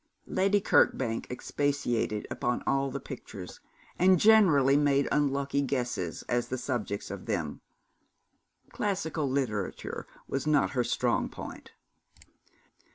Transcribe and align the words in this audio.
Lady 0.25 0.59
Kirkbank 0.59 1.29
expatiated 1.29 2.25
upon 2.31 2.63
all 2.65 2.89
the 2.89 2.99
pictures, 2.99 3.59
and 3.99 4.19
generally 4.19 4.75
made 4.75 5.07
unlucky 5.11 5.61
guesses 5.61 6.23
at 6.27 6.45
the 6.45 6.57
subjects 6.57 7.11
of 7.11 7.27
them. 7.27 7.61
Classical 8.71 9.29
literature 9.29 10.07
was 10.27 10.47
not 10.47 10.71
her 10.71 10.83
strong 10.83 11.29
point. 11.29 11.73